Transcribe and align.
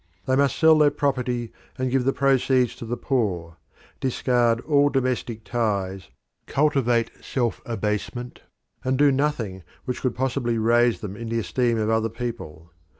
They 0.25 0.35
must 0.35 0.57
sell 0.57 0.79
their 0.79 0.89
property 0.89 1.51
and 1.77 1.91
give 1.91 2.05
the 2.05 2.11
proceeds 2.11 2.73
to 2.77 2.85
the 2.85 2.97
poor, 2.97 3.57
discard 3.99 4.59
all 4.61 4.89
domestic 4.89 5.43
ties, 5.43 6.09
cultivate 6.47 7.11
self 7.23 7.61
abasement, 7.67 8.41
and 8.83 8.97
do 8.97 9.11
nothing 9.11 9.61
which 9.85 10.01
could 10.01 10.15
possibly 10.15 10.57
raise 10.57 11.01
them 11.01 11.15
in 11.15 11.29
the 11.29 11.37
esteem 11.37 11.77
of 11.77 11.91
other 11.91 12.09
people. 12.09 12.71